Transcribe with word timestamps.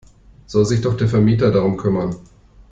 Soll 0.47 0.65
sich 0.65 0.81
doch 0.81 0.97
der 0.97 1.07
Vermieter 1.07 1.51
darum 1.51 1.77
kümmern! 1.77 2.15